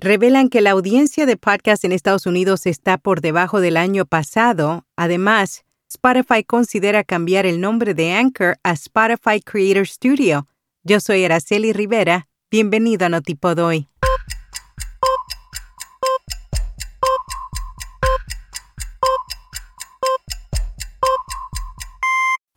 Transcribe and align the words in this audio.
revelan 0.00 0.48
que 0.48 0.62
la 0.62 0.70
audiencia 0.70 1.26
de 1.26 1.36
podcast 1.36 1.84
en 1.84 1.92
Estados 1.92 2.24
Unidos 2.24 2.66
está 2.66 2.96
por 2.96 3.20
debajo 3.20 3.60
del 3.60 3.76
año 3.76 4.06
pasado. 4.06 4.86
Además, 4.96 5.64
Spotify 5.88 6.42
considera 6.42 7.04
cambiar 7.04 7.44
el 7.44 7.60
nombre 7.60 7.92
de 7.92 8.12
Anchor 8.12 8.58
a 8.62 8.72
Spotify 8.72 9.40
Creator 9.44 9.86
Studio. 9.86 10.46
Yo 10.82 11.00
soy 11.00 11.24
Araceli 11.24 11.72
Rivera. 11.72 12.28
Bienvenido 12.50 13.06
a 13.06 13.08
Notipod 13.10 13.58
hoy. 13.58 13.88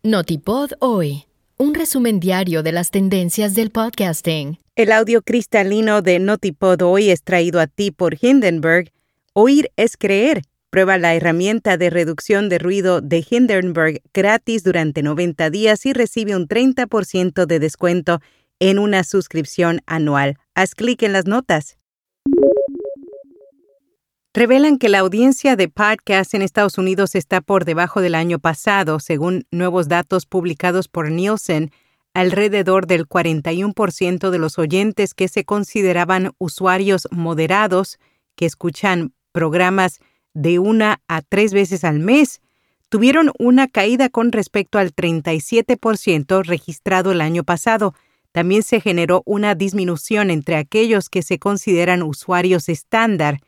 Notipod 0.04 0.71
hoy. 0.80 1.25
Un 1.64 1.73
resumen 1.73 2.20
diario 2.20 2.61
de 2.61 2.73
las 2.73 2.91
tendencias 2.91 3.55
del 3.55 3.70
podcasting. 3.70 4.59
El 4.75 4.91
audio 4.91 5.21
cristalino 5.21 6.02
de 6.02 6.20
Notipod 6.20 6.82
hoy 6.82 7.09
es 7.09 7.23
traído 7.23 7.62
a 7.62 7.68
ti 7.68 7.89
por 7.89 8.18
Hindenburg. 8.21 8.91
Oír 9.31 9.71
es 9.77 9.95
creer. 9.95 10.41
Prueba 10.70 10.98
la 10.98 11.16
herramienta 11.16 11.77
de 11.77 11.90
reducción 11.90 12.49
de 12.49 12.59
ruido 12.59 12.99
de 12.99 13.26
Hindenburg 13.30 14.02
gratis 14.13 14.66
durante 14.66 15.04
90 15.04 15.49
días 15.52 15.85
y 15.85 15.94
recibe 15.94 16.35
un 16.35 16.49
30% 16.49 17.45
de 17.45 17.59
descuento 17.59 18.20
en 18.59 18.77
una 18.77 19.05
suscripción 19.05 19.80
anual. 19.85 20.35
Haz 20.55 20.76
clic 20.76 21.02
en 21.04 21.13
las 21.13 21.27
notas. 21.27 21.77
Revelan 24.36 24.80
que 24.80 24.90
la 24.90 24.98
audiencia 24.98 25.55
de 25.55 25.70
podcast 25.70 26.34
en 26.34 26.41
Estados 26.41 26.80
Unidos 26.80 27.14
está 27.14 27.40
por 27.40 27.66
debajo 27.66 28.02
del 28.02 28.16
año 28.16 28.40
pasado, 28.40 29.00
según 29.00 29.46
nuevos 29.52 29.88
datos 29.88 30.26
publicados 30.26 30.88
por 30.88 31.12
Nielsen. 31.12 31.70
Alrededor 32.16 32.88
del 32.88 33.08
41% 33.08 34.32
de 34.32 34.40
los 34.40 34.58
oyentes 34.58 35.14
que 35.14 35.27
se 35.27 35.44
consideraban 35.46 36.32
usuarios 36.40 37.08
moderados, 37.12 38.00
que 38.36 38.48
escuchan 38.48 39.14
programas 39.34 40.00
de 40.34 40.58
una 40.58 41.00
a 41.08 41.22
tres 41.22 41.54
veces 41.54 41.84
al 41.84 42.00
mes, 42.00 42.41
tuvieron 42.90 43.32
una 43.38 43.68
caída 43.68 44.10
con 44.10 44.32
respecto 44.32 44.79
al 44.79 44.96
37% 44.96 46.44
registrado 46.44 47.12
el 47.12 47.22
año 47.22 47.44
pasado. 47.44 47.94
También 48.32 48.63
se 48.63 48.82
generó 48.82 49.22
una 49.27 49.54
disminución 49.54 50.32
entre 50.32 50.55
aquellos 50.55 51.10
que 51.10 51.22
se 51.22 51.38
consideran 51.38 52.02
usuarios 52.02 52.68
estándar, 52.68 53.41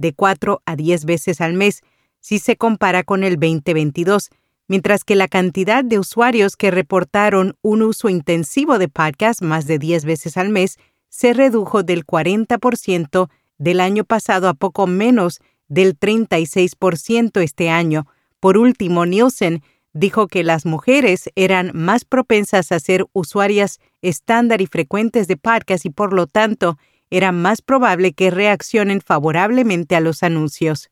de 0.00 0.12
4 0.14 0.62
a 0.64 0.76
10 0.76 1.04
veces 1.04 1.40
al 1.40 1.52
mes, 1.52 1.82
si 2.20 2.38
se 2.38 2.56
compara 2.56 3.04
con 3.04 3.22
el 3.22 3.34
2022, 3.34 4.30
mientras 4.66 5.04
que 5.04 5.14
la 5.14 5.28
cantidad 5.28 5.84
de 5.84 5.98
usuarios 5.98 6.56
que 6.56 6.70
reportaron 6.70 7.56
un 7.62 7.82
uso 7.82 8.08
intensivo 8.08 8.78
de 8.78 8.88
podcast 8.88 9.42
más 9.42 9.66
de 9.66 9.78
10 9.78 10.04
veces 10.04 10.36
al 10.36 10.48
mes 10.48 10.78
se 11.08 11.32
redujo 11.32 11.82
del 11.82 12.06
40% 12.06 13.28
del 13.58 13.80
año 13.80 14.04
pasado 14.04 14.48
a 14.48 14.54
poco 14.54 14.86
menos 14.86 15.40
del 15.68 15.98
36% 15.98 17.42
este 17.42 17.68
año. 17.68 18.06
Por 18.38 18.56
último, 18.56 19.04
Nielsen 19.06 19.62
dijo 19.92 20.28
que 20.28 20.44
las 20.44 20.64
mujeres 20.66 21.30
eran 21.34 21.72
más 21.74 22.04
propensas 22.04 22.72
a 22.72 22.80
ser 22.80 23.06
usuarias 23.12 23.80
estándar 24.02 24.60
y 24.60 24.66
frecuentes 24.66 25.26
de 25.26 25.36
podcast 25.36 25.84
y 25.84 25.90
por 25.90 26.12
lo 26.12 26.26
tanto 26.26 26.78
era 27.10 27.32
más 27.32 27.60
probable 27.62 28.12
que 28.12 28.30
reaccionen 28.30 29.00
favorablemente 29.00 29.96
a 29.96 30.00
los 30.00 30.22
anuncios. 30.22 30.90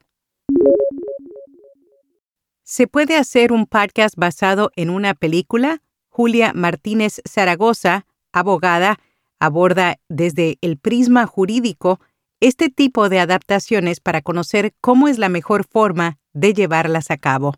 ¿Se 2.65 2.87
puede 2.87 3.17
hacer 3.17 3.53
un 3.53 3.67
podcast 3.67 4.15
basado 4.17 4.71
en 4.77 4.91
una 4.91 5.15
película? 5.15 5.83
Julia 6.09 6.53
Martínez 6.53 7.23
Zaragoza, 7.27 8.05
abogada, 8.33 8.99
aborda 9.39 9.99
desde 10.09 10.59
el 10.61 10.77
prisma 10.77 11.27
jurídico 11.27 12.01
este 12.41 12.69
tipo 12.69 13.09
de 13.09 13.21
adaptaciones 13.21 14.01
para 14.01 14.21
conocer 14.21 14.75
cómo 14.81 15.09
es 15.09 15.19
la 15.19 15.29
mejor 15.29 15.65
forma 15.65 16.19
de 16.33 16.55
llevarlas 16.55 17.11
a 17.11 17.17
cabo. 17.17 17.55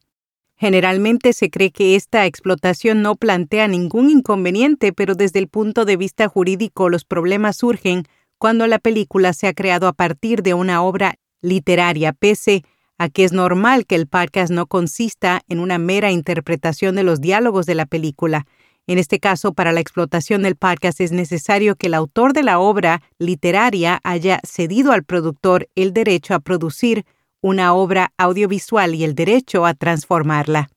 Generalmente 0.56 1.32
se 1.32 1.50
cree 1.50 1.70
que 1.70 1.96
esta 1.96 2.26
explotación 2.26 3.00
no 3.02 3.16
plantea 3.16 3.66
ningún 3.66 4.10
inconveniente, 4.10 4.92
pero 4.92 5.14
desde 5.14 5.38
el 5.38 5.48
punto 5.48 5.86
de 5.86 5.96
vista 5.96 6.28
jurídico 6.28 6.90
los 6.90 7.04
problemas 7.04 7.56
surgen 7.56 8.04
cuando 8.40 8.66
la 8.66 8.78
película 8.78 9.34
se 9.34 9.48
ha 9.48 9.52
creado 9.52 9.86
a 9.86 9.92
partir 9.92 10.42
de 10.42 10.54
una 10.54 10.82
obra 10.82 11.16
literaria, 11.42 12.14
pese 12.14 12.64
a 12.96 13.10
que 13.10 13.24
es 13.24 13.32
normal 13.32 13.84
que 13.84 13.96
el 13.96 14.06
podcast 14.06 14.50
no 14.50 14.66
consista 14.66 15.42
en 15.48 15.60
una 15.60 15.76
mera 15.76 16.10
interpretación 16.10 16.96
de 16.96 17.02
los 17.02 17.20
diálogos 17.20 17.66
de 17.66 17.74
la 17.74 17.84
película. 17.84 18.46
En 18.86 18.96
este 18.96 19.20
caso, 19.20 19.52
para 19.52 19.72
la 19.72 19.80
explotación 19.80 20.42
del 20.42 20.56
podcast 20.56 21.02
es 21.02 21.12
necesario 21.12 21.76
que 21.76 21.88
el 21.88 21.94
autor 21.94 22.32
de 22.32 22.42
la 22.42 22.58
obra 22.58 23.02
literaria 23.18 24.00
haya 24.04 24.40
cedido 24.42 24.92
al 24.92 25.04
productor 25.04 25.68
el 25.74 25.92
derecho 25.92 26.32
a 26.32 26.40
producir 26.40 27.04
una 27.42 27.74
obra 27.74 28.14
audiovisual 28.16 28.94
y 28.94 29.04
el 29.04 29.14
derecho 29.14 29.66
a 29.66 29.74
transformarla. 29.74 30.70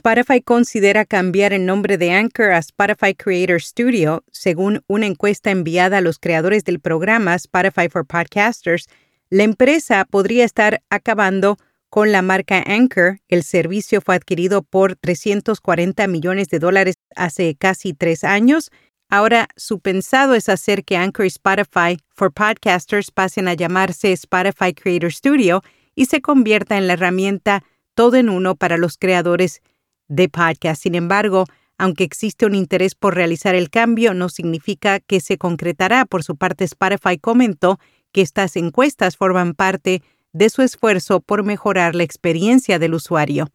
Spotify 0.00 0.40
considera 0.40 1.04
cambiar 1.04 1.52
el 1.52 1.66
nombre 1.66 1.98
de 1.98 2.10
Anchor 2.12 2.52
a 2.52 2.58
Spotify 2.58 3.14
Creator 3.14 3.60
Studio, 3.60 4.24
según 4.32 4.82
una 4.86 5.04
encuesta 5.04 5.50
enviada 5.50 5.98
a 5.98 6.00
los 6.00 6.18
creadores 6.18 6.64
del 6.64 6.80
programa 6.80 7.34
Spotify 7.34 7.90
for 7.90 8.06
Podcasters. 8.06 8.86
La 9.28 9.42
empresa 9.42 10.06
podría 10.06 10.46
estar 10.46 10.82
acabando 10.88 11.58
con 11.90 12.12
la 12.12 12.22
marca 12.22 12.64
Anchor. 12.66 13.18
El 13.28 13.42
servicio 13.42 14.00
fue 14.00 14.14
adquirido 14.14 14.62
por 14.62 14.96
340 14.96 16.06
millones 16.06 16.48
de 16.48 16.60
dólares 16.60 16.94
hace 17.14 17.54
casi 17.54 17.92
tres 17.92 18.24
años 18.24 18.70
Ahora, 19.12 19.48
su 19.56 19.80
pensado 19.80 20.36
es 20.36 20.48
hacer 20.48 20.84
que 20.84 20.96
Anchor 20.96 21.24
y 21.24 21.28
Spotify 21.28 21.98
for 22.14 22.32
Podcasters 22.32 23.10
pasen 23.10 23.48
a 23.48 23.54
llamarse 23.54 24.12
Spotify 24.12 24.72
Creator 24.72 25.12
Studio 25.12 25.62
y 25.96 26.06
se 26.06 26.22
convierta 26.22 26.78
en 26.78 26.86
la 26.86 26.92
herramienta 26.92 27.64
todo 27.96 28.16
en 28.16 28.28
uno 28.28 28.54
para 28.54 28.76
los 28.76 28.96
creadores 28.96 29.62
de 30.10 30.28
podcast. 30.28 30.82
Sin 30.82 30.94
embargo, 30.94 31.46
aunque 31.78 32.04
existe 32.04 32.44
un 32.44 32.54
interés 32.54 32.94
por 32.94 33.14
realizar 33.14 33.54
el 33.54 33.70
cambio, 33.70 34.12
no 34.12 34.28
significa 34.28 35.00
que 35.00 35.20
se 35.20 35.38
concretará. 35.38 36.04
Por 36.04 36.22
su 36.22 36.36
parte, 36.36 36.64
Spotify 36.64 37.16
comentó 37.16 37.78
que 38.12 38.20
estas 38.20 38.56
encuestas 38.56 39.16
forman 39.16 39.54
parte 39.54 40.02
de 40.34 40.50
su 40.50 40.60
esfuerzo 40.60 41.20
por 41.20 41.42
mejorar 41.42 41.94
la 41.94 42.02
experiencia 42.02 42.78
del 42.78 42.94
usuario. 42.94 43.48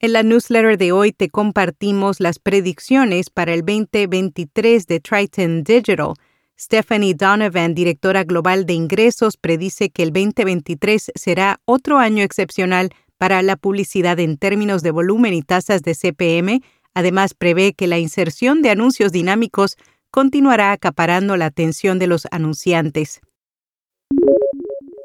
En 0.00 0.12
la 0.12 0.22
newsletter 0.22 0.78
de 0.78 0.92
hoy 0.92 1.12
te 1.12 1.28
compartimos 1.28 2.20
las 2.20 2.38
predicciones 2.38 3.30
para 3.30 3.54
el 3.54 3.62
2023 3.62 4.86
de 4.86 5.00
Triton 5.00 5.64
Digital. 5.64 6.14
Stephanie 6.60 7.14
Donovan, 7.14 7.74
directora 7.74 8.24
global 8.24 8.66
de 8.66 8.74
ingresos, 8.74 9.36
predice 9.36 9.90
que 9.90 10.02
el 10.02 10.12
2023 10.12 11.12
será 11.14 11.60
otro 11.64 11.98
año 11.98 12.22
excepcional 12.22 12.90
para 13.18 13.42
la 13.42 13.56
publicidad 13.56 14.18
en 14.20 14.38
términos 14.38 14.82
de 14.82 14.90
volumen 14.90 15.34
y 15.34 15.42
tasas 15.42 15.82
de 15.82 15.94
CPM. 15.94 16.62
Además, 16.94 17.34
prevé 17.34 17.74
que 17.74 17.86
la 17.86 17.98
inserción 17.98 18.62
de 18.62 18.70
anuncios 18.70 19.12
dinámicos 19.12 19.76
continuará 20.10 20.72
acaparando 20.72 21.36
la 21.36 21.46
atención 21.46 21.98
de 21.98 22.06
los 22.06 22.26
anunciantes. 22.30 23.20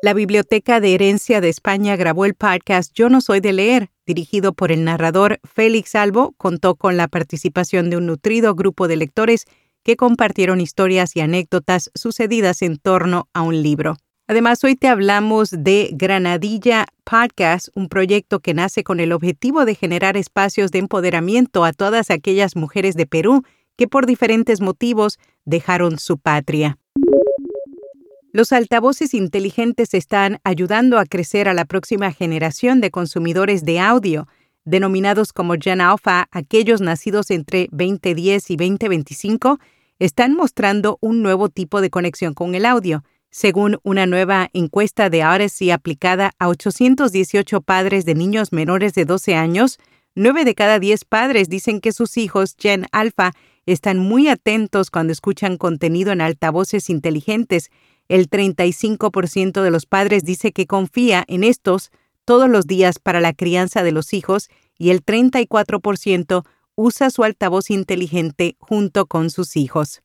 La 0.02 0.14
Biblioteca 0.14 0.80
de 0.80 0.96
Herencia 0.96 1.40
de 1.40 1.50
España 1.50 1.96
grabó 1.96 2.26
el 2.26 2.36
podcast 2.36 2.92
Yo 2.94 3.10
no 3.10 3.22
soy 3.22 3.40
de 3.40 3.54
leer, 3.54 3.90
dirigido 4.06 4.52
por 4.54 4.72
el 4.72 4.84
narrador 4.84 5.40
Félix 5.44 5.96
Albo, 5.96 6.34
contó 6.34 6.76
con 6.76 6.98
la 6.98 7.08
participación 7.08 7.90
de 7.90 7.98
un 7.98 8.08
nutrido 8.08 8.54
grupo 8.54 8.90
de 8.90 8.98
lectores 8.98 9.46
que 9.82 9.96
compartieron 9.96 10.60
historias 10.62 11.16
y 11.16 11.22
anécdotas 11.22 11.90
sucedidas 11.96 12.62
en 12.62 12.78
torno 12.78 13.30
a 13.34 13.44
un 13.44 13.62
libro. 13.64 13.96
Además, 14.28 14.64
hoy 14.64 14.78
te 14.78 14.88
hablamos 14.88 15.50
de 15.52 15.90
Granadilla 15.92 16.86
Podcast, 17.04 17.68
un 17.76 17.90
proyecto 17.90 18.40
que 18.40 18.54
nace 18.54 18.84
con 18.86 19.02
el 19.02 19.12
objetivo 19.12 19.66
de 19.66 19.76
generar 19.76 20.16
espacios 20.16 20.72
de 20.72 20.80
empoderamiento 20.80 21.66
a 21.66 21.74
todas 21.74 22.10
aquellas 22.10 22.56
mujeres 22.56 22.96
de 22.96 23.06
Perú 23.06 23.44
que 23.76 23.90
por 23.90 24.06
diferentes 24.06 24.62
motivos 24.62 25.20
dejaron 25.44 26.00
su 26.00 26.18
patria. 26.18 26.78
Los 28.32 28.54
altavoces 28.54 29.14
inteligentes 29.14 29.94
están 29.94 30.40
ayudando 30.46 31.00
a 31.00 31.06
crecer 31.06 31.50
a 31.50 31.54
la 31.54 31.66
próxima 31.66 32.14
generación 32.14 32.80
de 32.80 32.92
consumidores 32.92 33.66
de 33.66 33.82
audio, 33.82 34.30
denominados 34.64 35.34
como 35.34 35.56
Gen 35.60 35.82
Alpha, 35.82 36.30
aquellos 36.32 36.80
nacidos 36.80 37.30
entre 37.30 37.68
2010 37.72 38.52
y 38.52 38.56
2025, 38.56 39.60
están 40.00 40.34
mostrando 40.34 40.98
un 41.02 41.22
nuevo 41.22 41.50
tipo 41.50 41.82
de 41.82 41.90
conexión 41.90 42.34
con 42.34 42.56
el 42.56 42.66
audio. 42.66 43.04
Según 43.36 43.80
una 43.82 44.06
nueva 44.06 44.52
encuesta 44.54 45.10
de 45.10 45.26
Odyssey 45.26 45.72
aplicada 45.72 46.34
a 46.38 46.50
818 46.50 47.62
padres 47.62 48.06
de 48.06 48.14
niños 48.14 48.54
menores 48.54 48.94
de 48.94 49.06
12 49.06 49.34
años, 49.34 49.80
9 50.14 50.46
de 50.46 50.54
cada 50.54 50.78
10 50.78 51.04
padres 51.06 51.50
dicen 51.50 51.82
que 51.82 51.94
sus 51.94 52.18
hijos 52.18 52.56
Gen 52.60 52.86
Alpha 52.92 53.32
están 53.66 53.98
muy 53.98 54.28
atentos 54.28 54.92
cuando 54.92 55.12
escuchan 55.12 55.58
contenido 55.58 56.12
en 56.12 56.22
altavoces 56.22 56.92
inteligentes 56.92 57.72
el 58.08 58.30
35% 58.30 59.64
de 59.64 59.72
los 59.72 59.88
padres 59.88 60.24
dice 60.24 60.52
que 60.52 60.68
confía 60.68 61.24
en 61.28 61.44
estos 61.44 61.90
todos 62.26 62.48
los 62.48 62.68
días 62.68 63.00
para 63.00 63.20
la 63.20 63.34
crianza 63.34 63.82
de 63.82 63.92
los 63.92 64.14
hijos 64.14 64.50
y 64.78 64.92
el 64.92 65.04
34% 65.04 66.46
usa 66.76 67.10
su 67.10 67.24
altavoz 67.24 67.72
inteligente 67.72 68.56
junto 68.60 69.08
con 69.08 69.32
sus 69.32 69.56
hijos. 69.56 70.04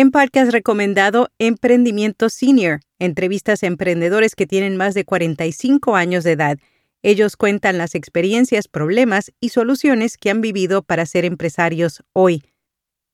En 0.00 0.12
podcast 0.12 0.52
recomendado 0.52 1.26
Emprendimiento 1.40 2.28
Senior, 2.28 2.82
entrevistas 3.00 3.64
a 3.64 3.66
emprendedores 3.66 4.36
que 4.36 4.46
tienen 4.46 4.76
más 4.76 4.94
de 4.94 5.04
45 5.04 5.96
años 5.96 6.22
de 6.22 6.30
edad. 6.30 6.56
Ellos 7.02 7.36
cuentan 7.36 7.78
las 7.78 7.96
experiencias, 7.96 8.68
problemas 8.68 9.32
y 9.40 9.48
soluciones 9.48 10.16
que 10.16 10.30
han 10.30 10.40
vivido 10.40 10.82
para 10.82 11.04
ser 11.04 11.24
empresarios 11.24 12.04
hoy. 12.12 12.44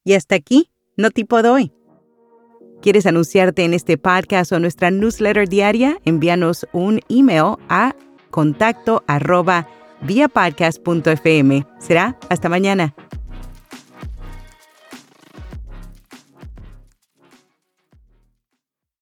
Y 0.04 0.12
hasta 0.12 0.34
aquí, 0.34 0.68
no 0.98 1.10
tipo 1.10 1.42
doy. 1.42 1.72
¿Quieres 2.82 3.06
anunciarte 3.06 3.64
en 3.64 3.72
este 3.72 3.96
podcast 3.96 4.52
o 4.52 4.60
nuestra 4.60 4.90
newsletter 4.90 5.48
diaria? 5.48 5.96
Envíanos 6.04 6.66
un 6.74 7.00
email 7.08 7.56
a 7.70 7.96
contacto. 8.30 9.02
Será 11.78 12.18
hasta 12.28 12.50
mañana. 12.50 12.94